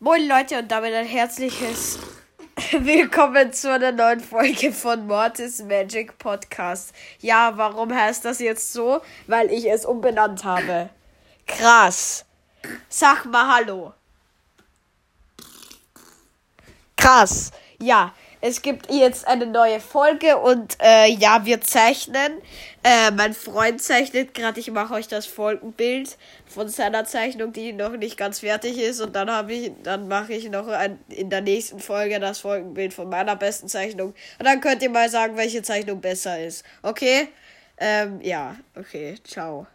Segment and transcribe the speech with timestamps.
[0.00, 1.98] Moin Leute und damit ein herzliches
[2.70, 6.94] Willkommen zu einer neuen Folge von Mortis Magic Podcast.
[7.18, 9.00] Ja, warum heißt das jetzt so?
[9.26, 10.90] Weil ich es umbenannt habe.
[11.48, 12.24] Krass.
[12.88, 13.92] Sag mal Hallo.
[16.96, 17.50] Krass.
[17.80, 22.32] Ja, es gibt jetzt eine neue Folge und äh, ja, wir zeichnen.
[22.84, 26.16] Äh, mein Freund zeichnet gerade, ich mache euch das Folgenbild
[26.46, 29.00] von seiner Zeichnung, die noch nicht ganz fertig ist.
[29.00, 32.94] Und dann habe ich, dann mache ich noch ein, in der nächsten Folge das Folgenbild
[32.94, 34.14] von meiner besten Zeichnung.
[34.38, 36.64] Und dann könnt ihr mal sagen, welche Zeichnung besser ist.
[36.82, 37.28] Okay?
[37.78, 39.66] Ähm, ja, okay, ciao.